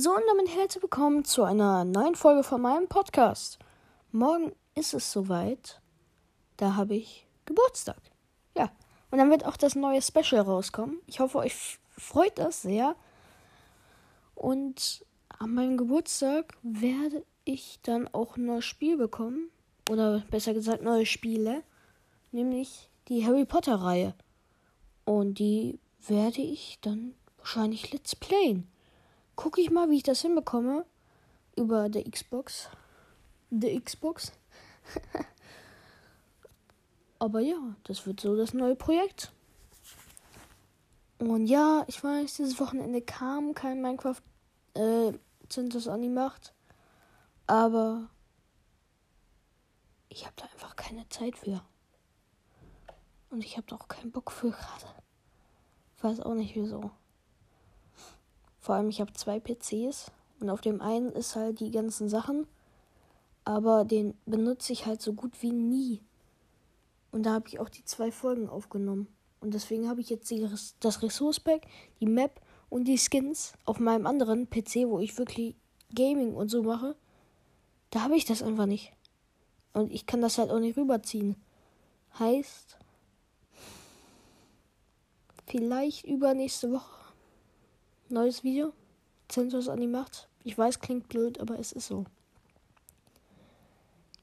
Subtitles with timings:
[0.00, 3.58] So und damit herzlich willkommen zu einer neuen Folge von meinem Podcast.
[4.12, 5.80] Morgen ist es soweit.
[6.56, 7.98] Da habe ich Geburtstag.
[8.56, 8.70] Ja.
[9.10, 11.00] Und dann wird auch das neue Special rauskommen.
[11.08, 12.94] Ich hoffe, euch freut das sehr.
[14.36, 15.04] Und
[15.36, 19.50] an meinem Geburtstag werde ich dann auch ein neues Spiel bekommen.
[19.90, 21.64] Oder besser gesagt neue Spiele.
[22.30, 24.14] Nämlich die Harry Potter Reihe.
[25.04, 28.68] Und die werde ich dann wahrscheinlich Let's Playen.
[29.38, 30.84] Gucke ich mal, wie ich das hinbekomme.
[31.54, 32.68] Über der Xbox.
[33.50, 34.32] Der Xbox.
[37.20, 39.30] Aber ja, das wird so das neue Projekt.
[41.18, 44.20] Und ja, ich weiß, dieses Wochenende kam kein Minecraft
[44.74, 45.12] äh,
[45.48, 46.52] Zensus an die Macht.
[47.46, 48.10] Aber
[50.08, 51.62] ich habe da einfach keine Zeit für.
[53.30, 54.86] Und ich habe da auch keinen Bock für gerade.
[56.00, 56.90] Weiß auch nicht wieso.
[58.60, 62.46] Vor allem, ich habe zwei PCs und auf dem einen ist halt die ganzen Sachen,
[63.44, 66.02] aber den benutze ich halt so gut wie nie.
[67.10, 69.08] Und da habe ich auch die zwei Folgen aufgenommen.
[69.40, 70.46] Und deswegen habe ich jetzt die,
[70.80, 71.62] das Resource Pack,
[72.00, 75.54] die Map und die Skins auf meinem anderen PC, wo ich wirklich
[75.94, 76.96] Gaming und so mache.
[77.90, 78.92] Da habe ich das einfach nicht.
[79.72, 81.36] Und ich kann das halt auch nicht rüberziehen.
[82.18, 82.76] Heißt,
[85.46, 87.07] vielleicht übernächste Woche
[88.10, 88.72] neues Video.
[89.28, 90.28] Zensors an die Macht.
[90.44, 92.04] Ich weiß, klingt blöd, aber es ist so.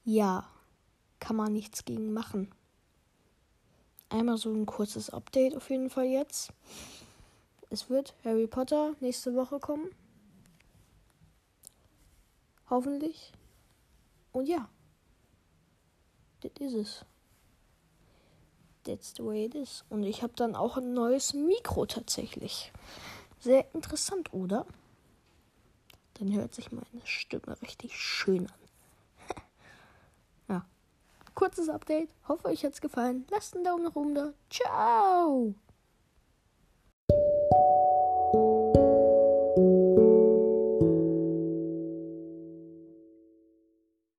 [0.04, 0.48] Ja,
[1.20, 2.50] kann man nichts gegen machen.
[4.08, 6.52] Einmal so ein kurzes Update auf jeden Fall jetzt.
[7.70, 9.90] Es wird Harry Potter nächste Woche kommen.
[12.70, 13.32] Hoffentlich.
[14.32, 14.68] Und ja.
[16.40, 17.04] Das ist es.
[18.84, 19.84] That's the way it is.
[19.88, 22.72] Und ich habe dann auch ein neues Mikro tatsächlich.
[23.46, 24.66] Sehr interessant, oder?
[26.14, 29.38] Dann hört sich meine Stimme richtig schön an.
[30.48, 30.66] ja.
[31.36, 32.10] Kurzes Update.
[32.26, 33.24] Hoffe, euch hat's gefallen.
[33.30, 34.32] Lasst einen Daumen nach oben da.
[34.50, 35.54] Ciao!